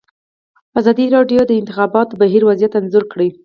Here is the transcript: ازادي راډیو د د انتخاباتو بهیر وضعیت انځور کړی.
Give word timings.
ازادي 0.79 1.05
راډیو 1.15 1.41
د 1.45 1.49
د 1.49 1.53
انتخاباتو 1.61 2.19
بهیر 2.21 2.43
وضعیت 2.45 2.73
انځور 2.79 3.05
کړی. 3.13 3.29